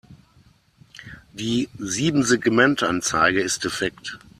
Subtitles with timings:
[1.31, 4.17] Die Siebensegmentanzeige ist defekt.